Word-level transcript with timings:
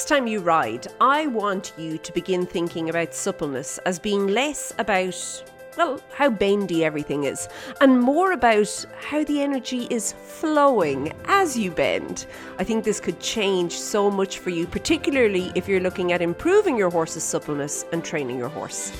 next 0.00 0.08
time 0.08 0.26
you 0.26 0.40
ride, 0.40 0.86
I 0.98 1.26
want 1.26 1.74
you 1.76 1.98
to 1.98 2.12
begin 2.14 2.46
thinking 2.46 2.88
about 2.88 3.12
suppleness 3.12 3.76
as 3.84 3.98
being 3.98 4.28
less 4.28 4.72
about 4.78 5.44
well, 5.76 6.00
how 6.14 6.30
bendy 6.30 6.86
everything 6.86 7.24
is, 7.24 7.50
and 7.82 8.00
more 8.00 8.32
about 8.32 8.86
how 8.98 9.22
the 9.24 9.42
energy 9.42 9.86
is 9.90 10.12
flowing 10.12 11.12
as 11.26 11.58
you 11.58 11.70
bend. 11.70 12.24
I 12.58 12.64
think 12.64 12.82
this 12.82 12.98
could 12.98 13.20
change 13.20 13.72
so 13.72 14.10
much 14.10 14.38
for 14.38 14.48
you, 14.48 14.66
particularly 14.66 15.52
if 15.54 15.68
you're 15.68 15.80
looking 15.80 16.12
at 16.12 16.22
improving 16.22 16.78
your 16.78 16.88
horse's 16.88 17.22
suppleness 17.22 17.84
and 17.92 18.02
training 18.02 18.38
your 18.38 18.48
horse. 18.48 18.92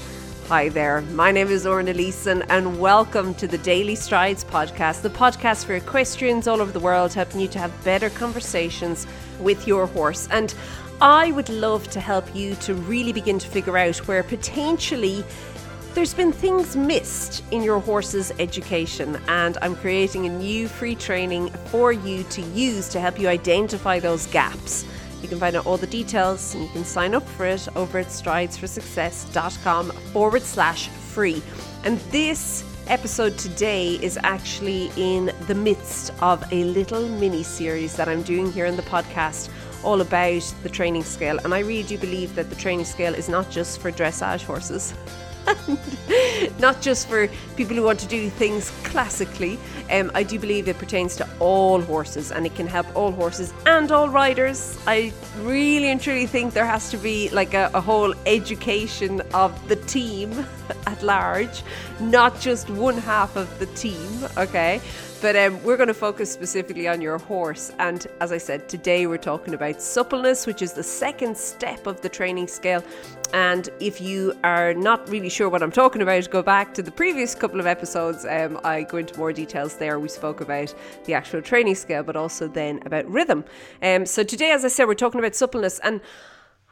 Hi 0.49 0.69
there, 0.69 1.01
my 1.13 1.33
name 1.33 1.49
is 1.49 1.65
Orna 1.65 1.95
Leeson, 1.95 2.43
and 2.51 2.79
welcome 2.79 3.33
to 3.37 3.49
the 3.49 3.59
Daily 3.59 3.95
Strides 3.95 4.45
podcast, 4.45 5.01
the 5.01 5.09
podcast 5.09 5.65
for 5.65 5.77
equestrians 5.77 6.47
all 6.47 6.61
over 6.61 6.73
the 6.73 6.81
world, 6.81 7.15
helping 7.15 7.41
you 7.41 7.49
to 7.49 7.59
have 7.59 7.85
better 7.85 8.11
conversations 8.11 9.07
with 9.39 9.67
your 9.67 9.87
horse. 9.87 10.29
And 10.31 10.55
I 11.03 11.33
would 11.33 11.49
love 11.49 11.89
to 11.93 12.01
help 12.01 12.35
you 12.35 12.55
to 12.57 12.75
really 12.75 13.13
begin 13.13 13.39
to 13.39 13.49
figure 13.49 13.79
out 13.79 13.97
where 14.07 14.23
potentially 14.23 15.25
there's 15.95 16.13
been 16.13 16.31
things 16.31 16.77
missed 16.77 17.43
in 17.53 17.63
your 17.63 17.81
horse's 17.81 18.33
education, 18.39 19.19
and 19.27 19.57
I'm 19.63 19.77
creating 19.77 20.27
a 20.27 20.29
new 20.29 20.69
free 20.69 20.95
training 20.95 21.49
for 21.71 21.91
you 21.91 22.23
to 22.25 22.43
use 22.43 22.91
to 22.91 23.01
help 23.01 23.19
you 23.19 23.29
identify 23.29 23.99
those 23.99 24.27
gaps. 24.27 24.85
You 25.23 25.29
can 25.29 25.39
find 25.39 25.57
out 25.57 25.65
all 25.67 25.79
the 25.79 25.87
details 25.87 26.55
and 26.55 26.65
you 26.65 26.71
can 26.71 26.85
sign 26.85 27.15
up 27.15 27.27
for 27.27 27.47
it 27.47 27.67
over 27.77 27.99
at 27.99 28.07
stridesforsuccess.com 28.09 29.91
forward 30.13 30.43
slash 30.43 30.89
free. 30.89 31.43
And 31.83 31.99
this 32.11 32.63
episode 32.89 33.39
today 33.39 33.95
is 34.03 34.19
actually 34.23 34.91
in 34.99 35.33
the 35.47 35.55
midst 35.55 36.13
of 36.21 36.45
a 36.53 36.65
little 36.65 37.09
mini 37.09 37.43
series 37.43 37.97
that 37.97 38.07
I'm 38.09 38.23
doing 38.23 38.53
here 38.53 38.67
in 38.67 38.77
the 38.77 38.83
podcast 38.83 39.49
all 39.85 40.01
about 40.01 40.55
the 40.63 40.69
training 40.69 41.05
scale. 41.05 41.39
And 41.45 41.55
I 41.55 41.61
really 41.61 41.83
do 41.83 41.99
believe 41.99 42.35
that 42.35 42.51
the 42.51 42.57
training 42.57 42.85
scale 42.85 43.15
is 43.15 43.29
not 43.29 43.51
just 43.51 43.81
for 43.81 43.91
dressage 43.91 44.45
horses. 44.45 44.95
not 46.59 46.81
just 46.81 47.09
for 47.09 47.29
people 47.57 47.77
who 47.77 47.83
want 47.83 47.99
to 48.01 48.07
do 48.07 48.29
things 48.31 48.71
classically. 48.85 49.59
Um, 49.91 50.11
I 50.15 50.23
do 50.23 50.39
believe 50.39 50.69
it 50.69 50.79
pertains 50.79 51.17
to 51.17 51.29
all 51.39 51.81
horses 51.81 52.31
and 52.31 52.47
it 52.47 52.55
can 52.55 52.67
help 52.67 52.87
all 52.95 53.11
horses 53.11 53.53
and 53.67 53.91
all 53.91 54.09
riders. 54.09 54.79
I 54.87 55.13
really 55.41 55.89
and 55.89 56.01
truly 56.01 56.27
think 56.27 56.53
there 56.53 56.67
has 56.67 56.91
to 56.91 56.97
be 56.97 57.29
like 57.31 57.55
a, 57.55 57.71
a 57.75 57.81
whole 57.81 58.15
education 58.27 59.23
of 59.35 59.69
the 59.69 59.77
team 59.77 60.47
at 60.87 61.03
large, 61.03 61.63
not 62.01 62.41
just 62.41 62.71
one 62.71 62.97
half 62.97 63.37
of 63.37 63.59
the 63.59 63.67
team, 63.67 64.25
okay? 64.37 64.81
But 65.21 65.37
um, 65.37 65.63
we're 65.63 65.77
going 65.77 65.89
to 65.89 65.95
focus 65.95 66.33
specifically 66.33 66.89
on 66.89 67.03
your 67.03 67.19
horse. 67.19 67.73
And 67.79 68.07
as 68.23 68.33
I 68.33 68.39
said, 68.39 68.71
today 68.71 69.07
we're 69.07 69.19
talking 69.19 69.53
about 69.53 69.83
suppleness, 69.83 70.47
which 70.47 70.63
is 70.63 70.73
the 70.73 70.83
second 70.83 71.37
step 71.37 71.87
of 71.87 72.01
the 72.01 72.09
training 72.09 72.49
scale. 72.49 72.83
And 73.35 73.69
if 73.81 74.01
you 74.01 74.33
are 74.45 74.73
not 74.73 75.09
really 75.11 75.29
sure 75.29 75.51
what 75.51 75.63
I'm 75.63 75.71
talking 75.71 76.01
about, 76.01 76.31
go 76.31 76.43
back 76.43 76.73
to 76.75 76.83
the 76.83 76.91
previous 76.91 77.35
couple 77.35 77.61
of 77.61 77.67
episodes. 77.67 78.25
Um, 78.25 78.59
I 78.65 78.83
go 78.83 78.97
into 78.97 79.17
more 79.19 79.33
details 79.33 79.77
there. 79.77 80.01
We 80.01 80.09
spoke 80.09 80.41
about 80.41 80.75
the 81.05 81.13
actual 81.13 81.43
training 81.43 81.75
scale, 81.75 82.03
but 82.03 82.17
also 82.17 82.49
then 82.49 82.81
about 82.87 83.07
rhythm. 83.07 83.45
Um, 83.83 84.07
so 84.07 84.23
today, 84.23 84.53
as 84.53 84.65
I 84.65 84.69
said, 84.69 84.87
we're 84.87 84.95
talking 84.95 85.21
about 85.21 85.35
suppleness. 85.35 85.79
And 85.81 86.01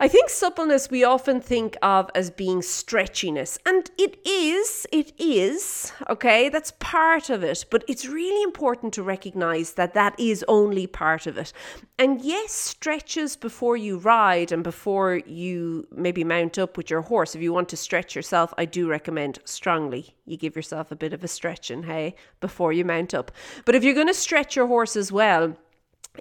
I 0.00 0.06
think 0.06 0.30
suppleness 0.30 0.90
we 0.90 1.02
often 1.02 1.40
think 1.40 1.76
of 1.82 2.08
as 2.14 2.30
being 2.30 2.60
stretchiness, 2.60 3.58
and 3.66 3.90
it 3.98 4.24
is, 4.24 4.86
it 4.92 5.12
is, 5.18 5.92
okay, 6.08 6.48
that's 6.48 6.72
part 6.78 7.30
of 7.30 7.42
it, 7.42 7.64
but 7.68 7.82
it's 7.88 8.06
really 8.06 8.44
important 8.44 8.92
to 8.94 9.02
recognize 9.02 9.72
that 9.72 9.94
that 9.94 10.14
is 10.18 10.44
only 10.46 10.86
part 10.86 11.26
of 11.26 11.36
it. 11.36 11.52
And 11.98 12.22
yes, 12.22 12.52
stretches 12.52 13.34
before 13.34 13.76
you 13.76 13.98
ride 13.98 14.52
and 14.52 14.62
before 14.62 15.20
you 15.26 15.88
maybe 15.90 16.22
mount 16.22 16.58
up 16.58 16.76
with 16.76 16.90
your 16.90 17.02
horse. 17.02 17.34
If 17.34 17.42
you 17.42 17.52
want 17.52 17.68
to 17.70 17.76
stretch 17.76 18.14
yourself, 18.14 18.54
I 18.56 18.66
do 18.66 18.88
recommend 18.88 19.40
strongly 19.44 20.14
you 20.26 20.36
give 20.36 20.54
yourself 20.54 20.92
a 20.92 20.96
bit 20.96 21.12
of 21.12 21.24
a 21.24 21.28
stretching, 21.28 21.82
hey, 21.82 22.14
before 22.40 22.72
you 22.72 22.84
mount 22.84 23.14
up. 23.14 23.32
But 23.64 23.74
if 23.74 23.82
you're 23.82 23.94
going 23.94 24.06
to 24.06 24.14
stretch 24.14 24.54
your 24.54 24.68
horse 24.68 24.94
as 24.94 25.10
well, 25.10 25.56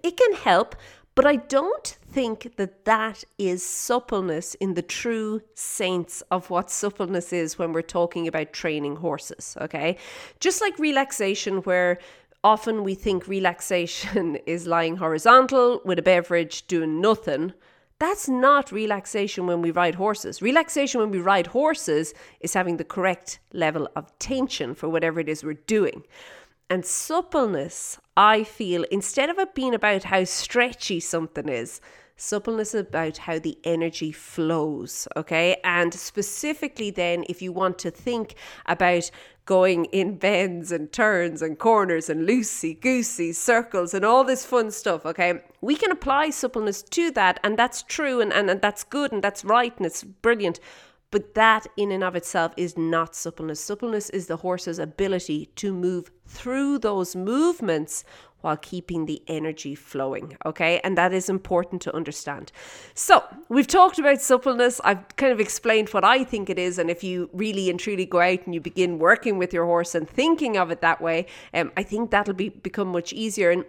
it 0.03 0.17
can 0.17 0.33
help 0.33 0.75
but 1.17 1.25
I 1.25 1.37
don't 1.37 1.97
think 2.11 2.57
that 2.57 2.85
that 2.85 3.23
is 3.39 3.63
suppleness 3.65 4.53
in 4.53 4.75
the 4.75 4.83
true 4.83 5.41
sense 5.55 6.21
of 6.29 6.51
what 6.51 6.69
suppleness 6.69 7.33
is 7.33 7.57
when 7.57 7.73
we're 7.73 7.81
talking 7.81 8.27
about 8.27 8.53
training 8.53 8.97
horses, 8.97 9.57
okay? 9.59 9.97
Just 10.39 10.61
like 10.61 10.77
relaxation, 10.77 11.63
where 11.63 11.97
often 12.43 12.83
we 12.83 12.93
think 12.93 13.27
relaxation 13.27 14.35
is 14.45 14.67
lying 14.67 14.97
horizontal 14.97 15.81
with 15.83 15.97
a 15.97 16.03
beverage 16.03 16.67
doing 16.67 17.01
nothing. 17.01 17.51
That's 17.97 18.29
not 18.29 18.71
relaxation 18.71 19.47
when 19.47 19.63
we 19.63 19.71
ride 19.71 19.95
horses. 19.95 20.43
Relaxation 20.43 21.01
when 21.01 21.09
we 21.09 21.19
ride 21.19 21.47
horses 21.47 22.13
is 22.41 22.53
having 22.53 22.77
the 22.77 22.83
correct 22.83 23.39
level 23.53 23.89
of 23.95 24.15
tension 24.19 24.75
for 24.75 24.87
whatever 24.87 25.19
it 25.19 25.29
is 25.29 25.43
we're 25.43 25.53
doing. 25.65 26.03
And 26.69 26.85
suppleness, 26.85 27.97
I 28.17 28.43
feel, 28.43 28.83
instead 28.91 29.29
of 29.29 29.39
it 29.39 29.55
being 29.55 29.73
about 29.73 30.03
how 30.05 30.25
stretchy 30.25 30.99
something 30.99 31.47
is, 31.47 31.79
suppleness 32.17 32.73
is 32.73 32.81
about 32.81 33.19
how 33.19 33.39
the 33.39 33.57
energy 33.63 34.11
flows, 34.11 35.07
okay? 35.15 35.61
And 35.63 35.93
specifically, 35.93 36.91
then, 36.91 37.23
if 37.29 37.41
you 37.41 37.53
want 37.53 37.79
to 37.79 37.91
think 37.91 38.35
about 38.65 39.09
going 39.45 39.85
in 39.85 40.17
bends 40.17 40.73
and 40.73 40.91
turns 40.91 41.41
and 41.41 41.57
corners 41.57 42.09
and 42.09 42.27
loosey 42.27 42.77
goosey 42.77 43.31
circles 43.31 43.93
and 43.93 44.03
all 44.03 44.25
this 44.25 44.45
fun 44.45 44.69
stuff, 44.69 45.05
okay? 45.05 45.41
We 45.61 45.77
can 45.77 45.91
apply 45.91 46.31
suppleness 46.31 46.81
to 46.81 47.11
that, 47.11 47.39
and 47.45 47.57
that's 47.57 47.81
true 47.81 48.19
and, 48.19 48.33
and, 48.33 48.49
and 48.49 48.61
that's 48.61 48.83
good 48.83 49.13
and 49.13 49.23
that's 49.23 49.45
right 49.45 49.75
and 49.77 49.85
it's 49.85 50.03
brilliant. 50.03 50.59
But 51.09 51.35
that 51.35 51.67
in 51.77 51.91
and 51.91 52.03
of 52.03 52.15
itself 52.15 52.53
is 52.57 52.77
not 52.77 53.15
suppleness. 53.15 53.61
Suppleness 53.61 54.09
is 54.09 54.27
the 54.27 54.37
horse's 54.37 54.77
ability 54.77 55.47
to 55.55 55.73
move 55.73 56.11
through 56.25 56.79
those 56.79 57.15
movements 57.15 58.03
while 58.41 58.57
keeping 58.57 59.05
the 59.05 59.21
energy 59.27 59.73
flowing. 59.73 60.37
Okay, 60.45 60.79
and 60.83 60.97
that 60.97 61.13
is 61.13 61.29
important 61.29 61.81
to 61.81 61.95
understand. 61.95 62.51
So, 62.93 63.23
we've 63.49 63.67
talked 63.67 63.99
about 63.99 64.21
suppleness. 64.21 64.79
I've 64.83 65.15
kind 65.15 65.31
of 65.31 65.39
explained 65.39 65.89
what 65.89 66.03
I 66.03 66.23
think 66.23 66.49
it 66.49 66.59
is. 66.59 66.77
And 66.77 66.89
if 66.89 67.03
you 67.03 67.29
really 67.33 67.69
and 67.69 67.79
truly 67.79 68.05
go 68.05 68.19
out 68.19 68.45
and 68.45 68.53
you 68.53 68.61
begin 68.61 68.99
working 68.99 69.37
with 69.37 69.53
your 69.53 69.65
horse 69.65 69.95
and 69.95 70.07
thinking 70.07 70.57
of 70.57 70.71
it 70.71 70.81
that 70.81 71.01
way, 71.01 71.25
um, 71.53 71.71
I 71.75 71.83
think 71.83 72.11
that'll 72.11 72.33
be 72.33 72.49
become 72.49 72.89
much 72.89 73.11
easier. 73.13 73.49
And 73.49 73.65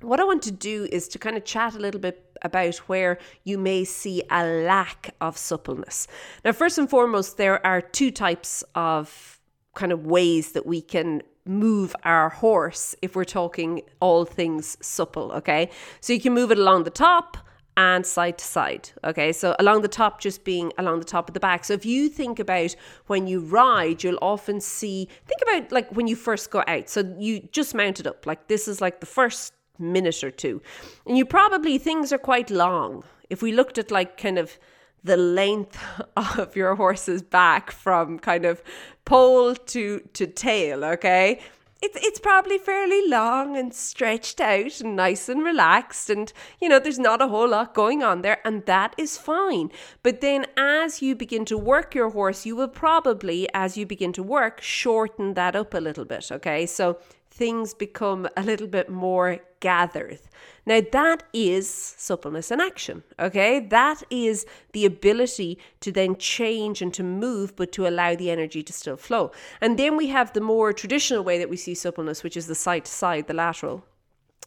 what 0.00 0.20
I 0.20 0.24
want 0.24 0.42
to 0.42 0.52
do 0.52 0.88
is 0.92 1.08
to 1.08 1.18
kind 1.18 1.36
of 1.36 1.44
chat 1.44 1.74
a 1.74 1.78
little 1.78 2.00
bit 2.00 2.25
about 2.42 2.76
where 2.88 3.18
you 3.44 3.58
may 3.58 3.84
see 3.84 4.22
a 4.30 4.44
lack 4.44 5.14
of 5.20 5.36
suppleness. 5.36 6.06
Now, 6.44 6.52
first 6.52 6.78
and 6.78 6.88
foremost, 6.88 7.36
there 7.36 7.64
are 7.66 7.80
two 7.80 8.10
types 8.10 8.64
of 8.74 9.40
kind 9.74 9.92
of 9.92 10.06
ways 10.06 10.52
that 10.52 10.66
we 10.66 10.80
can 10.80 11.22
move 11.44 11.94
our 12.02 12.28
horse 12.28 12.96
if 13.02 13.14
we're 13.14 13.24
talking 13.24 13.82
all 14.00 14.24
things 14.24 14.76
supple, 14.80 15.30
okay? 15.32 15.70
So 16.00 16.12
you 16.12 16.20
can 16.20 16.34
move 16.34 16.50
it 16.50 16.58
along 16.58 16.84
the 16.84 16.90
top 16.90 17.36
and 17.76 18.06
side 18.06 18.38
to 18.38 18.44
side. 18.44 18.90
Okay, 19.04 19.32
so 19.32 19.54
along 19.58 19.82
the 19.82 19.88
top, 19.88 20.20
just 20.20 20.44
being 20.44 20.72
along 20.78 20.98
the 20.98 21.04
top 21.04 21.28
of 21.28 21.34
the 21.34 21.40
back. 21.40 21.64
So 21.64 21.74
if 21.74 21.84
you 21.84 22.08
think 22.08 22.38
about 22.38 22.74
when 23.06 23.26
you 23.26 23.40
ride, 23.40 24.02
you'll 24.02 24.18
often 24.22 24.60
see, 24.60 25.08
think 25.26 25.42
about 25.42 25.72
like 25.72 25.90
when 25.94 26.06
you 26.06 26.16
first 26.16 26.50
go 26.50 26.64
out. 26.66 26.88
So 26.88 27.14
you 27.18 27.40
just 27.52 27.74
mount 27.74 28.00
it 28.00 28.06
up, 28.06 28.26
like 28.26 28.48
this 28.48 28.66
is 28.66 28.80
like 28.80 29.00
the 29.00 29.06
first 29.06 29.52
minute 29.78 30.22
or 30.24 30.30
two. 30.30 30.62
And 31.06 31.16
you 31.16 31.24
probably, 31.24 31.78
things 31.78 32.12
are 32.12 32.18
quite 32.18 32.50
long. 32.50 33.04
If 33.30 33.42
we 33.42 33.52
looked 33.52 33.78
at 33.78 33.90
like 33.90 34.16
kind 34.16 34.38
of 34.38 34.58
the 35.02 35.16
length 35.16 35.78
of 36.16 36.56
your 36.56 36.74
horse's 36.74 37.22
back 37.22 37.70
from 37.70 38.18
kind 38.18 38.44
of 38.44 38.62
pole 39.04 39.54
to, 39.54 40.00
to 40.12 40.26
tail, 40.26 40.84
okay? 40.84 41.40
It's, 41.82 41.98
it's 42.00 42.18
probably 42.18 42.56
fairly 42.56 43.06
long 43.06 43.54
and 43.56 43.72
stretched 43.74 44.40
out 44.40 44.80
and 44.80 44.96
nice 44.96 45.28
and 45.28 45.44
relaxed. 45.44 46.08
And, 46.08 46.32
you 46.60 46.70
know, 46.70 46.78
there's 46.78 46.98
not 46.98 47.20
a 47.20 47.28
whole 47.28 47.50
lot 47.50 47.74
going 47.74 48.02
on 48.02 48.22
there, 48.22 48.38
and 48.46 48.64
that 48.64 48.94
is 48.96 49.18
fine. 49.18 49.70
But 50.02 50.22
then 50.22 50.46
as 50.56 51.02
you 51.02 51.14
begin 51.14 51.44
to 51.44 51.58
work 51.58 51.94
your 51.94 52.10
horse, 52.10 52.46
you 52.46 52.56
will 52.56 52.68
probably, 52.68 53.46
as 53.52 53.76
you 53.76 53.84
begin 53.84 54.12
to 54.14 54.22
work, 54.22 54.62
shorten 54.62 55.34
that 55.34 55.54
up 55.54 55.74
a 55.74 55.78
little 55.78 56.06
bit, 56.06 56.32
okay? 56.32 56.64
So 56.64 56.98
things 57.36 57.74
become 57.74 58.28
a 58.36 58.42
little 58.42 58.66
bit 58.66 58.88
more 58.88 59.40
gathered. 59.60 60.20
Now, 60.64 60.80
that 60.92 61.22
is 61.32 61.68
suppleness 61.68 62.50
in 62.50 62.60
action, 62.60 63.02
okay? 63.18 63.60
That 63.60 64.02
is 64.10 64.46
the 64.72 64.86
ability 64.86 65.58
to 65.80 65.92
then 65.92 66.16
change 66.16 66.82
and 66.82 66.92
to 66.94 67.02
move, 67.02 67.54
but 67.54 67.72
to 67.72 67.86
allow 67.86 68.16
the 68.16 68.30
energy 68.30 68.62
to 68.62 68.72
still 68.72 68.96
flow. 68.96 69.32
And 69.60 69.78
then 69.78 69.96
we 69.96 70.08
have 70.08 70.32
the 70.32 70.40
more 70.40 70.72
traditional 70.72 71.22
way 71.22 71.38
that 71.38 71.50
we 71.50 71.56
see 71.56 71.74
suppleness, 71.74 72.24
which 72.24 72.36
is 72.36 72.46
the 72.46 72.54
side 72.54 72.84
to 72.86 72.92
side, 72.92 73.26
the 73.26 73.34
lateral 73.34 73.84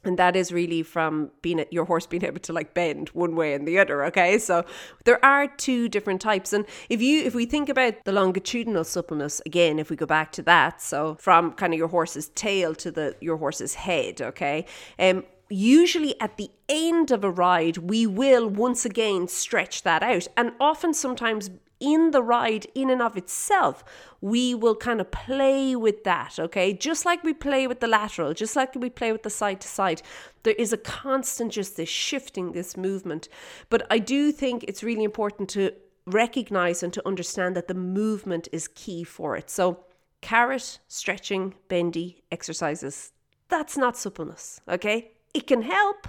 and 0.04 0.18
that 0.18 0.36
is 0.36 0.52
really 0.52 0.84
from 0.84 1.32
being 1.42 1.64
your 1.72 1.86
horse 1.86 2.06
being 2.06 2.24
able 2.24 2.40
to 2.40 2.54
like 2.54 2.74
bend 2.74 3.10
one 3.10 3.36
way 3.36 3.54
and 3.54 3.68
the 3.68 3.80
other 3.80 4.06
okay? 4.06 4.38
So 4.38 4.66
there 5.06 5.24
are 5.24 5.48
two 5.48 5.90
different 5.90 6.22
types. 6.22 6.54
And 6.54 6.66
if 6.90 7.02
you 7.02 7.24
if 7.24 7.36
we 7.36 7.46
think 7.46 7.70
about 7.70 8.06
the 8.06 8.12
longitudinal 8.12 8.84
suppleness 8.84 9.42
again 9.46 9.80
if 9.80 9.90
we 9.90 9.96
go 9.96 10.06
back 10.06 10.32
to 10.34 10.42
that 10.44 10.82
so 10.82 11.16
from 11.20 11.54
kind 11.54 11.74
of 11.74 11.80
your 11.80 11.90
horse's 11.90 12.30
tail 12.30 12.76
to 12.76 12.92
the 12.92 13.16
your 13.20 13.38
horse's 13.38 13.76
head 13.76 14.22
okay? 14.22 14.66
Um 14.98 15.24
usually 15.50 16.20
at 16.22 16.38
the 16.38 16.50
end 16.68 17.12
of 17.12 17.24
a 17.24 17.32
ride, 17.32 17.78
we 17.78 18.06
will 18.06 18.48
once 18.48 18.86
again 18.86 19.28
stretch 19.28 19.84
that 19.84 20.04
out. 20.04 20.28
And 20.38 20.52
often, 20.60 20.94
sometimes 20.94 21.50
in 21.80 22.12
the 22.12 22.22
ride, 22.22 22.68
in 22.76 22.90
and 22.90 23.02
of 23.02 23.16
itself, 23.16 23.84
we 24.22 24.54
will 24.54 24.76
kind 24.76 25.00
of 25.00 25.12
play 25.12 25.76
with 25.76 26.04
that, 26.04 26.38
okay? 26.40 26.74
Just 26.74 27.06
like 27.06 27.24
we 27.24 27.34
play 27.34 27.68
with 27.68 27.80
the 27.80 27.88
lateral, 27.88 28.34
just 28.34 28.56
like 28.56 28.76
we 28.76 28.90
play 28.90 29.12
with 29.12 29.24
the 29.24 29.30
side 29.30 29.62
to 29.62 29.68
side, 29.68 30.02
there 30.44 30.56
is 30.56 30.74
a 30.74 30.78
constant 30.78 31.52
just 31.52 31.78
this 31.78 31.90
shifting, 31.90 32.52
this 32.52 32.76
movement. 32.76 33.30
But 33.70 33.88
I 33.90 34.00
do 34.00 34.32
think 34.32 34.64
it's 34.64 34.84
really 34.84 35.04
important 35.04 35.50
to 35.50 35.72
recognize 36.06 36.84
and 36.84 36.92
to 36.94 37.08
understand 37.08 37.56
that 37.56 37.68
the 37.68 37.74
movement 37.74 38.48
is 38.52 38.68
key 38.68 39.04
for 39.04 39.38
it. 39.38 39.50
So, 39.50 39.86
carrot, 40.22 40.80
stretching, 40.88 41.56
bendy 41.68 42.24
exercises, 42.32 43.12
that's 43.48 43.78
not 43.78 43.98
suppleness, 43.98 44.62
okay? 44.68 45.12
It 45.34 45.48
can 45.48 45.62
help. 45.62 46.08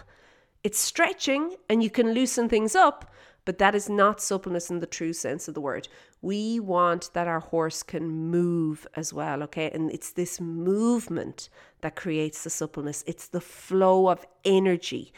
It's 0.63 0.79
stretching 0.79 1.57
and 1.69 1.83
you 1.83 1.91
can 1.91 2.13
loosen 2.13 2.49
things 2.49 2.75
up, 2.75 3.11
but 3.45 3.59
that 3.59 3.75
is 3.75 3.89
not 3.89 4.21
suppleness 4.21 4.71
in 4.71 4.81
the 4.81 4.87
true 4.87 5.13
sense 5.13 5.49
of 5.49 5.55
the 5.55 5.61
word. 5.61 5.89
We 6.23 6.61
want 6.61 7.11
that 7.15 7.27
our 7.27 7.41
horse 7.41 7.83
can 7.83 8.09
move 8.09 8.87
as 8.95 9.13
well, 9.13 9.43
okay? 9.45 9.71
And 9.71 9.91
it's 9.91 10.13
this 10.13 10.41
movement 10.41 11.49
that 11.81 11.97
creates 11.97 12.45
the 12.45 12.51
suppleness, 12.51 13.05
it's 13.07 13.29
the 13.29 13.41
flow 13.41 14.09
of 14.09 14.27
energy. 14.45 15.13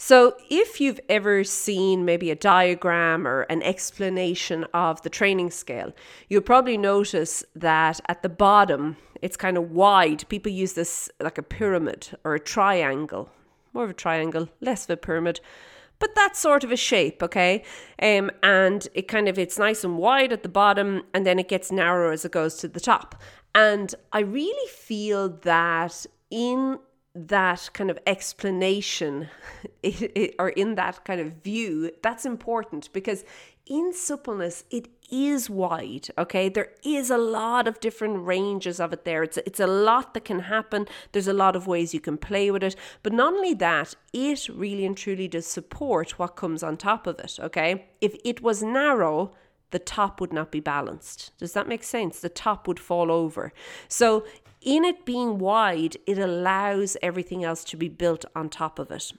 So, 0.00 0.36
if 0.48 0.80
you've 0.80 1.00
ever 1.08 1.42
seen 1.42 2.04
maybe 2.04 2.30
a 2.30 2.36
diagram 2.36 3.26
or 3.26 3.42
an 3.42 3.62
explanation 3.64 4.64
of 4.72 5.02
the 5.02 5.10
training 5.10 5.50
scale, 5.50 5.92
you'll 6.28 6.42
probably 6.42 6.78
notice 6.78 7.42
that 7.56 8.00
at 8.08 8.22
the 8.22 8.28
bottom, 8.28 8.96
it's 9.20 9.36
kind 9.36 9.56
of 9.56 9.72
wide. 9.72 10.28
People 10.28 10.52
use 10.52 10.74
this 10.74 11.10
like 11.18 11.36
a 11.36 11.42
pyramid 11.42 12.10
or 12.22 12.36
a 12.36 12.40
triangle, 12.40 13.30
more 13.72 13.82
of 13.82 13.90
a 13.90 13.94
triangle, 13.94 14.48
less 14.60 14.84
of 14.84 14.90
a 14.90 14.96
pyramid 14.96 15.40
but 15.98 16.14
that's 16.14 16.38
sort 16.38 16.64
of 16.64 16.72
a 16.72 16.76
shape, 16.76 17.22
okay? 17.22 17.64
Um, 18.00 18.30
and 18.42 18.86
it 18.94 19.08
kind 19.08 19.28
of 19.28 19.38
it's 19.38 19.58
nice 19.58 19.84
and 19.84 19.98
wide 19.98 20.32
at 20.32 20.42
the 20.42 20.48
bottom, 20.48 21.02
and 21.12 21.26
then 21.26 21.38
it 21.38 21.48
gets 21.48 21.72
narrower 21.72 22.12
as 22.12 22.24
it 22.24 22.32
goes 22.32 22.56
to 22.56 22.68
the 22.68 22.80
top. 22.80 23.20
And 23.54 23.94
I 24.12 24.20
really 24.20 24.68
feel 24.68 25.28
that 25.42 26.06
in 26.30 26.78
that 27.14 27.70
kind 27.72 27.90
of 27.90 27.98
explanation 28.06 29.28
it, 29.82 30.12
it, 30.14 30.34
or 30.38 30.50
in 30.50 30.76
that 30.76 31.04
kind 31.04 31.20
of 31.20 31.42
view, 31.42 31.90
that's 32.02 32.24
important 32.24 32.92
because 32.92 33.24
in 33.66 33.92
suppleness, 33.92 34.64
it 34.70 34.97
is 35.10 35.48
wide. 35.50 36.08
Okay, 36.16 36.48
there 36.48 36.70
is 36.84 37.10
a 37.10 37.18
lot 37.18 37.66
of 37.66 37.80
different 37.80 38.26
ranges 38.26 38.80
of 38.80 38.92
it 38.92 39.04
there. 39.04 39.22
It's 39.22 39.38
it's 39.38 39.60
a 39.60 39.66
lot 39.66 40.14
that 40.14 40.24
can 40.24 40.40
happen. 40.40 40.86
There's 41.12 41.28
a 41.28 41.32
lot 41.32 41.56
of 41.56 41.66
ways 41.66 41.94
you 41.94 42.00
can 42.00 42.18
play 42.18 42.50
with 42.50 42.62
it. 42.62 42.76
But 43.02 43.12
not 43.12 43.34
only 43.34 43.54
that, 43.54 43.94
it 44.12 44.48
really 44.48 44.84
and 44.84 44.96
truly 44.96 45.28
does 45.28 45.46
support 45.46 46.18
what 46.18 46.36
comes 46.36 46.62
on 46.62 46.76
top 46.76 47.06
of 47.06 47.18
it. 47.20 47.38
Okay, 47.40 47.86
if 48.00 48.16
it 48.24 48.42
was 48.42 48.62
narrow, 48.62 49.32
the 49.70 49.78
top 49.78 50.20
would 50.20 50.32
not 50.32 50.50
be 50.50 50.60
balanced. 50.60 51.32
Does 51.38 51.52
that 51.52 51.68
make 51.68 51.84
sense? 51.84 52.20
The 52.20 52.28
top 52.28 52.66
would 52.66 52.80
fall 52.80 53.10
over. 53.10 53.52
So 53.88 54.24
in 54.60 54.84
it 54.84 55.04
being 55.04 55.38
wide, 55.38 55.96
it 56.06 56.18
allows 56.18 56.96
everything 57.02 57.44
else 57.44 57.64
to 57.64 57.76
be 57.76 57.88
built 57.88 58.24
on 58.34 58.48
top 58.48 58.78
of 58.78 58.90
it. 58.90 59.12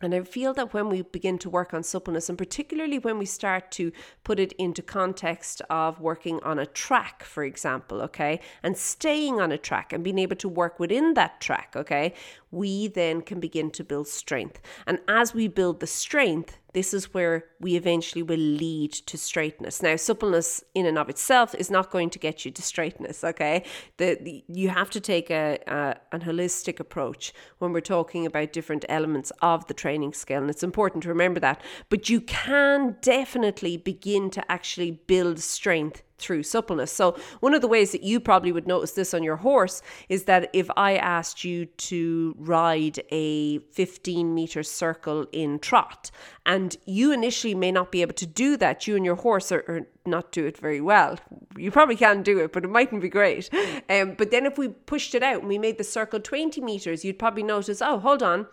And 0.00 0.14
I 0.14 0.22
feel 0.22 0.52
that 0.54 0.74
when 0.74 0.88
we 0.88 1.02
begin 1.02 1.38
to 1.38 1.50
work 1.50 1.72
on 1.72 1.82
suppleness, 1.82 2.28
and 2.28 2.36
particularly 2.36 2.98
when 2.98 3.18
we 3.18 3.26
start 3.26 3.70
to 3.72 3.92
put 4.24 4.38
it 4.38 4.52
into 4.52 4.82
context 4.82 5.62
of 5.70 6.00
working 6.00 6.40
on 6.42 6.58
a 6.58 6.66
track, 6.66 7.22
for 7.22 7.44
example, 7.44 8.02
okay, 8.02 8.40
and 8.62 8.76
staying 8.76 9.40
on 9.40 9.52
a 9.52 9.58
track 9.58 9.92
and 9.92 10.04
being 10.04 10.18
able 10.18 10.36
to 10.36 10.48
work 10.48 10.78
within 10.78 11.14
that 11.14 11.40
track, 11.40 11.74
okay, 11.74 12.12
we 12.50 12.88
then 12.88 13.22
can 13.22 13.40
begin 13.40 13.70
to 13.70 13.84
build 13.84 14.08
strength. 14.08 14.60
And 14.86 14.98
as 15.08 15.34
we 15.34 15.48
build 15.48 15.80
the 15.80 15.86
strength, 15.86 16.58
this 16.76 16.92
is 16.92 17.14
where 17.14 17.46
we 17.58 17.74
eventually 17.74 18.22
will 18.22 18.36
lead 18.36 18.92
to 18.92 19.16
straightness. 19.16 19.82
Now, 19.82 19.96
suppleness 19.96 20.62
in 20.74 20.84
and 20.84 20.98
of 20.98 21.08
itself 21.08 21.54
is 21.54 21.70
not 21.70 21.90
going 21.90 22.10
to 22.10 22.18
get 22.18 22.44
you 22.44 22.50
to 22.50 22.60
straightness, 22.60 23.24
okay? 23.24 23.64
The, 23.96 24.18
the 24.20 24.44
you 24.46 24.68
have 24.68 24.90
to 24.90 25.00
take 25.00 25.30
a, 25.30 25.58
a 25.66 25.96
an 26.12 26.20
holistic 26.20 26.78
approach 26.78 27.32
when 27.60 27.72
we're 27.72 27.80
talking 27.80 28.26
about 28.26 28.52
different 28.52 28.84
elements 28.90 29.32
of 29.40 29.66
the 29.68 29.72
training 29.72 30.12
scale, 30.12 30.42
and 30.42 30.50
it's 30.50 30.62
important 30.62 31.02
to 31.04 31.08
remember 31.08 31.40
that. 31.40 31.62
But 31.88 32.10
you 32.10 32.20
can 32.20 32.96
definitely 33.00 33.78
begin 33.78 34.28
to 34.32 34.52
actually 34.52 34.90
build 34.90 35.38
strength 35.38 36.02
through 36.18 36.42
suppleness. 36.42 36.92
So, 36.92 37.16
one 37.40 37.54
of 37.54 37.60
the 37.60 37.68
ways 37.68 37.92
that 37.92 38.02
you 38.02 38.20
probably 38.20 38.52
would 38.52 38.66
notice 38.66 38.92
this 38.92 39.14
on 39.14 39.22
your 39.22 39.36
horse 39.36 39.82
is 40.08 40.24
that 40.24 40.50
if 40.52 40.68
I 40.76 40.96
asked 40.96 41.44
you 41.44 41.66
to 41.66 42.34
ride 42.38 43.00
a 43.10 43.58
15 43.58 44.34
meter 44.34 44.62
circle 44.62 45.26
in 45.32 45.58
trot, 45.58 46.10
and 46.44 46.76
you 46.86 47.12
initially 47.12 47.54
may 47.54 47.72
not 47.72 47.92
be 47.92 48.02
able 48.02 48.14
to 48.14 48.26
do 48.26 48.56
that, 48.56 48.86
you 48.86 48.96
and 48.96 49.04
your 49.04 49.16
horse 49.16 49.52
are, 49.52 49.64
are 49.68 49.86
not 50.04 50.32
do 50.32 50.46
it 50.46 50.56
very 50.56 50.80
well. 50.80 51.18
You 51.56 51.70
probably 51.70 51.96
can 51.96 52.22
do 52.22 52.38
it, 52.38 52.52
but 52.52 52.64
it 52.64 52.68
mightn't 52.68 53.02
be 53.02 53.08
great. 53.08 53.50
Um, 53.88 54.14
but 54.16 54.30
then 54.30 54.46
if 54.46 54.58
we 54.58 54.68
pushed 54.68 55.14
it 55.14 55.22
out 55.22 55.40
and 55.40 55.48
we 55.48 55.58
made 55.58 55.78
the 55.78 55.84
circle 55.84 56.20
20 56.20 56.60
meters, 56.60 57.04
you'd 57.04 57.18
probably 57.18 57.42
notice, 57.42 57.82
oh, 57.82 57.98
hold 57.98 58.22
on 58.22 58.46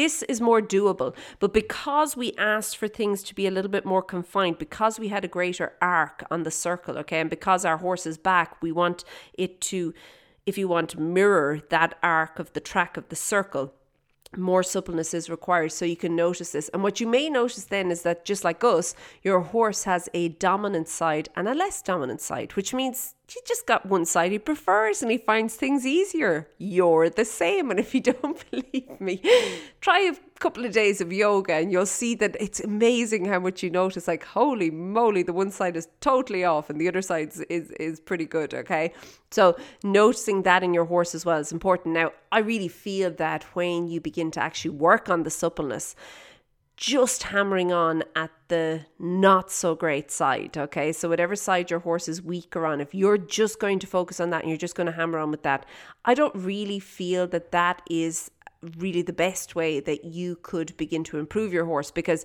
this 0.00 0.22
is 0.22 0.40
more 0.40 0.62
doable. 0.62 1.14
But 1.40 1.52
because 1.52 2.16
we 2.16 2.32
asked 2.38 2.78
for 2.78 2.88
things 2.88 3.22
to 3.24 3.34
be 3.34 3.46
a 3.46 3.50
little 3.50 3.70
bit 3.70 3.84
more 3.84 4.00
confined, 4.02 4.56
because 4.56 4.98
we 4.98 5.08
had 5.08 5.26
a 5.26 5.28
greater 5.28 5.74
arc 5.82 6.24
on 6.30 6.42
the 6.42 6.50
circle, 6.50 6.96
okay, 7.00 7.20
and 7.20 7.28
because 7.28 7.66
our 7.66 7.76
horse 7.76 8.06
is 8.06 8.16
back, 8.16 8.56
we 8.62 8.72
want 8.72 9.04
it 9.34 9.60
to, 9.72 9.92
if 10.46 10.56
you 10.56 10.68
want, 10.68 10.98
mirror 10.98 11.60
that 11.68 11.98
arc 12.02 12.38
of 12.38 12.54
the 12.54 12.60
track 12.60 12.96
of 12.96 13.10
the 13.10 13.16
circle 13.16 13.74
more 14.36 14.62
suppleness 14.62 15.12
is 15.12 15.28
required 15.28 15.72
so 15.72 15.84
you 15.84 15.96
can 15.96 16.14
notice 16.14 16.52
this. 16.52 16.68
And 16.68 16.84
what 16.84 17.00
you 17.00 17.06
may 17.08 17.28
notice 17.28 17.64
then 17.64 17.90
is 17.90 18.02
that 18.02 18.24
just 18.24 18.44
like 18.44 18.62
us, 18.62 18.94
your 19.22 19.40
horse 19.40 19.82
has 19.84 20.08
a 20.14 20.28
dominant 20.28 20.88
side 20.88 21.28
and 21.34 21.48
a 21.48 21.54
less 21.54 21.82
dominant 21.82 22.20
side, 22.20 22.54
which 22.54 22.72
means 22.72 23.16
he 23.32 23.40
just 23.46 23.66
got 23.66 23.86
one 23.86 24.04
side 24.04 24.32
he 24.32 24.38
prefers 24.38 25.02
and 25.02 25.10
he 25.10 25.18
finds 25.18 25.54
things 25.54 25.86
easier. 25.86 26.48
You're 26.58 27.08
the 27.08 27.24
same. 27.24 27.70
And 27.70 27.78
if 27.78 27.94
you 27.94 28.00
don't 28.12 28.50
believe 28.50 29.00
me, 29.00 29.22
try 29.80 30.00
a 30.00 30.14
couple 30.40 30.64
of 30.64 30.72
days 30.72 31.00
of 31.00 31.12
yoga 31.12 31.54
and 31.54 31.70
you'll 31.70 31.86
see 31.86 32.14
that 32.16 32.36
it's 32.40 32.60
amazing 32.60 33.26
how 33.26 33.38
much 33.38 33.62
you 33.62 33.70
notice 33.70 34.08
like, 34.08 34.24
holy 34.24 34.70
moly, 34.70 35.22
the 35.22 35.32
one 35.32 35.50
side 35.50 35.76
is 35.76 35.88
totally 36.00 36.44
off 36.44 36.70
and 36.70 36.80
the 36.80 36.88
other 36.88 37.02
side 37.02 37.32
is, 37.48 37.70
is 37.72 38.00
pretty 38.00 38.26
good. 38.26 38.52
Okay. 38.52 38.92
So 39.30 39.56
noticing 39.84 40.42
that 40.42 40.62
in 40.62 40.74
your 40.74 40.86
horse 40.86 41.14
as 41.14 41.24
well 41.24 41.38
is 41.38 41.52
important. 41.52 41.94
Now, 41.94 42.12
I 42.32 42.40
really 42.40 42.68
feel 42.68 43.12
that 43.12 43.44
when 43.54 43.86
you 43.86 44.00
begin 44.00 44.30
to 44.32 44.40
actually 44.40 44.72
work 44.72 45.08
on 45.08 45.22
the 45.22 45.30
suppleness, 45.30 45.94
just 46.80 47.24
hammering 47.24 47.72
on 47.72 48.02
at 48.16 48.30
the 48.48 48.86
not 48.98 49.50
so 49.50 49.74
great 49.74 50.10
side. 50.10 50.56
Okay. 50.56 50.92
So, 50.92 51.10
whatever 51.10 51.36
side 51.36 51.70
your 51.70 51.80
horse 51.80 52.08
is 52.08 52.22
weaker 52.22 52.64
on, 52.64 52.80
if 52.80 52.94
you're 52.94 53.18
just 53.18 53.60
going 53.60 53.78
to 53.80 53.86
focus 53.86 54.18
on 54.18 54.30
that 54.30 54.42
and 54.42 54.48
you're 54.48 54.56
just 54.56 54.74
going 54.74 54.86
to 54.86 54.92
hammer 54.92 55.18
on 55.18 55.30
with 55.30 55.42
that, 55.42 55.66
I 56.06 56.14
don't 56.14 56.34
really 56.34 56.80
feel 56.80 57.28
that 57.28 57.52
that 57.52 57.82
is 57.88 58.30
really 58.78 59.02
the 59.02 59.12
best 59.12 59.54
way 59.54 59.78
that 59.80 60.04
you 60.04 60.36
could 60.36 60.74
begin 60.78 61.04
to 61.04 61.18
improve 61.18 61.52
your 61.52 61.66
horse 61.66 61.90
because 61.90 62.24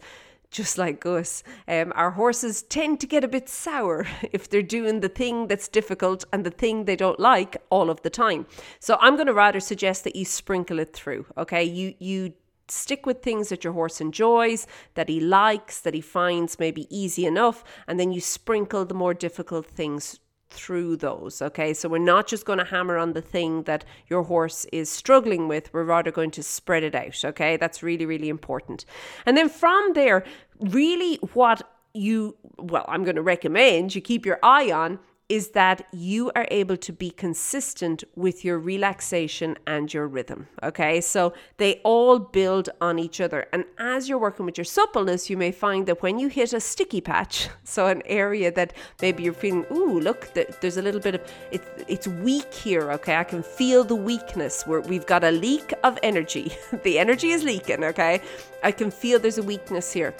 just 0.51 0.77
like 0.77 1.05
us, 1.05 1.43
um, 1.67 1.91
our 1.95 2.11
horses 2.11 2.61
tend 2.61 3.01
to 3.01 3.07
get 3.07 3.25
a 3.25 3.27
bit 3.27 3.49
sour 3.49 4.07
if 4.31 4.49
they're 4.49 4.61
doing 4.61 5.01
the 5.01 5.09
thing 5.09 5.47
that's 5.47 5.67
difficult 5.67 6.23
and 6.31 6.45
the 6.45 6.49
thing 6.49 6.85
they 6.85 6.95
don't 6.95 7.19
like 7.19 7.57
all 7.69 7.89
of 7.89 8.01
the 8.03 8.09
time. 8.09 8.45
So 8.79 8.97
I'm 9.01 9.15
going 9.15 9.27
to 9.27 9.33
rather 9.33 9.59
suggest 9.59 10.05
that 10.05 10.15
you 10.15 10.23
sprinkle 10.23 10.79
it 10.79 10.93
through. 10.93 11.25
Okay, 11.37 11.63
you 11.65 11.93
you 11.99 12.33
stick 12.67 13.05
with 13.05 13.21
things 13.21 13.49
that 13.49 13.63
your 13.63 13.73
horse 13.73 14.01
enjoys, 14.01 14.67
that 14.95 15.09
he 15.09 15.19
likes, 15.19 15.79
that 15.81 15.93
he 15.93 16.01
finds 16.01 16.59
maybe 16.59 16.87
easy 16.95 17.25
enough, 17.25 17.63
and 17.87 17.99
then 17.99 18.11
you 18.11 18.21
sprinkle 18.21 18.85
the 18.85 18.93
more 18.93 19.13
difficult 19.13 19.65
things 19.65 20.19
through 20.49 20.95
those. 20.95 21.41
Okay, 21.41 21.73
so 21.73 21.89
we're 21.89 21.97
not 21.97 22.27
just 22.27 22.45
going 22.45 22.59
to 22.59 22.65
hammer 22.65 22.97
on 22.97 23.13
the 23.13 23.21
thing 23.21 23.63
that 23.63 23.83
your 24.07 24.23
horse 24.23 24.65
is 24.71 24.89
struggling 24.89 25.47
with, 25.47 25.73
we're 25.73 25.83
rather 25.83 26.11
going 26.11 26.31
to 26.31 26.43
spread 26.43 26.83
it 26.83 26.95
out. 26.95 27.23
Okay, 27.25 27.57
that's 27.57 27.83
really, 27.83 28.05
really 28.05 28.29
important. 28.29 28.85
And 29.25 29.35
then 29.35 29.49
from 29.49 29.93
there, 29.93 30.23
really 30.59 31.15
what 31.33 31.69
you, 31.93 32.35
well, 32.57 32.85
I'm 32.87 33.03
going 33.03 33.15
to 33.15 33.21
recommend 33.21 33.95
you 33.95 34.01
keep 34.01 34.25
your 34.25 34.39
eye 34.43 34.71
on 34.71 34.99
is 35.27 35.49
that 35.49 35.87
you 35.91 36.31
are 36.35 36.47
able 36.51 36.77
to 36.77 36.93
be 36.93 37.09
consistent 37.09 38.03
with 38.15 38.45
your 38.45 38.59
relaxation 38.59 39.57
and 39.65 39.91
your 39.91 40.07
rhythm. 40.07 40.47
Okay, 40.61 41.01
so 41.01 41.33
they 41.57 41.81
all 41.83 42.19
build 42.19 42.69
on 42.79 42.99
each 42.99 43.19
other. 43.19 43.47
And 43.51 43.65
as 43.79 44.07
you're 44.07 44.19
working 44.19 44.45
with 44.45 44.57
your 44.57 44.65
suppleness, 44.65 45.27
you 45.27 45.35
may 45.35 45.51
find 45.51 45.87
that 45.87 46.03
when 46.03 46.19
you 46.19 46.27
hit 46.27 46.53
a 46.53 46.59
sticky 46.59 47.01
patch, 47.01 47.49
so 47.63 47.87
an 47.87 48.03
area 48.05 48.51
that 48.51 48.73
maybe 49.01 49.23
you're 49.23 49.33
feeling, 49.33 49.65
ooh, 49.71 49.99
look, 49.99 50.31
there's 50.33 50.77
a 50.77 50.81
little 50.81 51.01
bit 51.01 51.15
of 51.15 51.21
it's 51.51 51.65
it's 51.87 52.07
weak 52.07 52.53
here. 52.53 52.91
Okay, 52.91 53.15
I 53.15 53.23
can 53.23 53.41
feel 53.41 53.83
the 53.83 53.95
weakness 53.95 54.63
where 54.67 54.81
we've 54.81 55.07
got 55.07 55.23
a 55.23 55.31
leak 55.31 55.73
of 55.83 55.97
energy. 56.03 56.53
the 56.83 56.99
energy 56.99 57.29
is 57.29 57.43
leaking. 57.43 57.83
Okay, 57.83 58.21
I 58.63 58.71
can 58.71 58.91
feel 58.91 59.17
there's 59.17 59.39
a 59.39 59.43
weakness 59.43 59.91
here. 59.91 60.13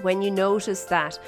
When 0.00 0.20
you 0.20 0.32
notice 0.32 0.84
that, 0.84 1.18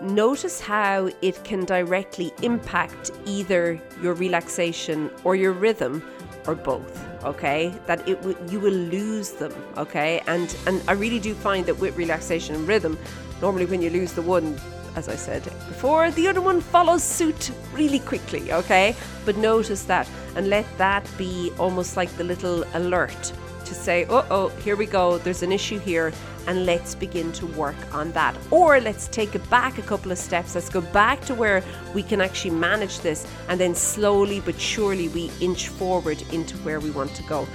notice 0.00 0.60
how 0.60 1.10
it 1.22 1.42
can 1.44 1.64
directly 1.64 2.32
impact 2.42 3.10
either 3.24 3.80
your 4.02 4.14
relaxation 4.14 5.10
or 5.24 5.36
your 5.36 5.52
rhythm 5.52 6.02
or 6.46 6.54
both. 6.54 7.02
okay? 7.24 7.74
That 7.86 8.08
it 8.08 8.16
w- 8.22 8.38
you 8.48 8.60
will 8.60 8.72
lose 8.72 9.30
them, 9.32 9.52
okay? 9.76 10.20
And 10.26 10.56
and 10.66 10.82
I 10.88 10.92
really 10.92 11.18
do 11.18 11.34
find 11.34 11.66
that 11.66 11.78
with 11.78 11.96
relaxation 11.96 12.54
and 12.54 12.68
rhythm, 12.68 12.98
normally 13.40 13.66
when 13.66 13.82
you 13.82 13.90
lose 13.90 14.12
the 14.12 14.22
one, 14.22 14.56
as 14.94 15.08
I 15.08 15.16
said 15.16 15.42
before, 15.68 16.10
the 16.10 16.28
other 16.28 16.40
one 16.40 16.60
follows 16.60 17.02
suit 17.02 17.50
really 17.72 17.98
quickly, 17.98 18.52
okay? 18.52 18.94
But 19.24 19.36
notice 19.36 19.84
that 19.84 20.08
and 20.36 20.48
let 20.48 20.66
that 20.78 21.04
be 21.18 21.52
almost 21.58 21.96
like 21.96 22.10
the 22.16 22.24
little 22.24 22.64
alert 22.74 23.32
to 23.64 23.74
say, 23.74 24.06
oh, 24.08 24.24
oh, 24.30 24.48
here 24.64 24.76
we 24.76 24.86
go, 24.86 25.18
there's 25.18 25.42
an 25.42 25.52
issue 25.52 25.78
here, 25.78 26.12
and 26.46 26.66
let's 26.66 26.94
begin 26.94 27.32
to 27.32 27.46
work 27.46 27.76
on 27.94 28.12
that. 28.12 28.36
Or 28.50 28.80
let's 28.80 29.08
take 29.08 29.34
it 29.34 29.48
back 29.50 29.78
a 29.78 29.82
couple 29.82 30.12
of 30.12 30.18
steps. 30.18 30.54
Let's 30.54 30.68
go 30.68 30.80
back 30.80 31.20
to 31.22 31.34
where 31.34 31.62
we 31.94 32.02
can 32.02 32.20
actually 32.20 32.52
manage 32.52 33.00
this, 33.00 33.26
and 33.48 33.58
then 33.60 33.74
slowly 33.74 34.40
but 34.40 34.60
surely 34.60 35.08
we 35.08 35.30
inch 35.40 35.68
forward 35.68 36.22
into 36.32 36.56
where 36.58 36.80
we 36.80 36.90
want 36.90 37.14
to 37.14 37.22
go. 37.24 37.46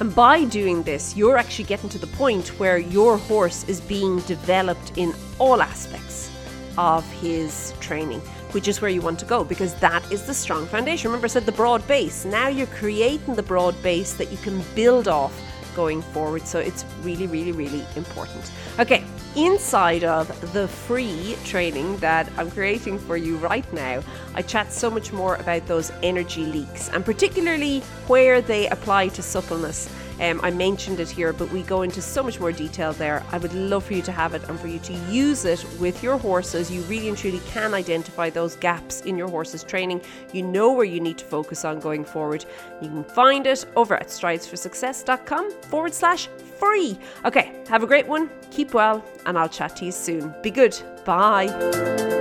And 0.00 0.14
by 0.14 0.44
doing 0.44 0.84
this, 0.84 1.16
you're 1.16 1.36
actually 1.36 1.64
getting 1.64 1.88
to 1.90 1.98
the 1.98 2.06
point 2.06 2.48
where 2.60 2.78
your 2.78 3.18
horse 3.18 3.68
is 3.68 3.80
being 3.80 4.20
developed 4.20 4.92
in 4.96 5.12
all 5.38 5.60
aspects 5.60 6.30
of 6.76 7.04
his 7.14 7.74
training, 7.80 8.20
which 8.52 8.68
is 8.68 8.80
where 8.80 8.90
you 8.90 9.00
want 9.00 9.18
to 9.18 9.24
go 9.24 9.42
because 9.42 9.74
that 9.80 10.12
is 10.12 10.22
the 10.24 10.32
strong 10.34 10.66
foundation. 10.66 11.10
Remember, 11.10 11.24
I 11.24 11.28
said 11.28 11.46
the 11.46 11.52
broad 11.52 11.84
base. 11.88 12.24
Now 12.24 12.46
you're 12.46 12.68
creating 12.68 13.34
the 13.34 13.42
broad 13.42 13.80
base 13.82 14.14
that 14.14 14.30
you 14.30 14.38
can 14.38 14.62
build 14.76 15.08
off 15.08 15.34
going 15.78 16.02
forward. 16.02 16.44
So 16.44 16.58
it's 16.58 16.84
really, 17.02 17.28
really, 17.28 17.52
really 17.52 17.84
important. 17.94 18.50
Okay, 18.80 19.04
inside 19.36 20.02
of 20.02 20.26
the 20.52 20.66
free 20.66 21.36
training 21.44 21.98
that 21.98 22.28
I'm 22.36 22.50
creating 22.50 22.98
for 22.98 23.16
you 23.16 23.36
right 23.36 23.72
now, 23.72 24.02
I 24.34 24.42
chat 24.42 24.72
so 24.72 24.90
much 24.90 25.12
more 25.12 25.36
about 25.36 25.64
those 25.68 25.92
energy 26.02 26.44
leaks 26.44 26.88
and 26.88 27.04
particularly 27.04 27.78
where 28.08 28.40
they 28.42 28.68
apply 28.70 29.08
to 29.08 29.22
suppleness. 29.22 29.88
Um, 30.20 30.40
I 30.42 30.50
mentioned 30.50 31.00
it 31.00 31.08
here, 31.08 31.32
but 31.32 31.50
we 31.50 31.62
go 31.62 31.82
into 31.82 32.02
so 32.02 32.22
much 32.22 32.40
more 32.40 32.52
detail 32.52 32.92
there. 32.92 33.22
I 33.30 33.38
would 33.38 33.54
love 33.54 33.84
for 33.84 33.94
you 33.94 34.02
to 34.02 34.12
have 34.12 34.34
it 34.34 34.48
and 34.48 34.58
for 34.58 34.68
you 34.68 34.78
to 34.80 34.92
use 35.10 35.44
it 35.44 35.64
with 35.78 36.02
your 36.02 36.18
horses. 36.18 36.70
You 36.70 36.82
really 36.82 37.08
and 37.08 37.16
truly 37.16 37.40
can 37.46 37.74
identify 37.74 38.30
those 38.30 38.56
gaps 38.56 39.02
in 39.02 39.16
your 39.16 39.28
horse's 39.28 39.62
training. 39.62 40.00
You 40.32 40.42
know 40.42 40.72
where 40.72 40.84
you 40.84 41.00
need 41.00 41.18
to 41.18 41.24
focus 41.24 41.64
on 41.64 41.80
going 41.80 42.04
forward. 42.04 42.44
You 42.82 42.88
can 42.88 43.04
find 43.04 43.46
it 43.46 43.64
over 43.76 43.94
at 43.94 44.08
stridesforsuccess.com 44.08 45.52
forward 45.62 45.94
slash 45.94 46.28
free. 46.58 46.98
Okay, 47.24 47.62
have 47.68 47.82
a 47.82 47.86
great 47.86 48.06
one, 48.06 48.30
keep 48.50 48.74
well, 48.74 49.04
and 49.26 49.38
I'll 49.38 49.48
chat 49.48 49.76
to 49.76 49.84
you 49.84 49.92
soon. 49.92 50.34
Be 50.42 50.50
good. 50.50 50.76
Bye. 51.04 52.17